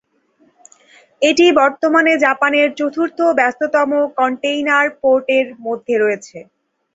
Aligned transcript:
এটি 1.21 1.45
বর্তমানে 1.59 2.13
জাপানের 2.25 2.67
চতুর্থ 2.79 3.19
ব্যস্ততম 3.37 3.89
কন্টেইনার 4.17 4.87
পোর্টের 5.01 5.45
মধ্যে 5.65 5.95
রয়েছে। 5.97 6.37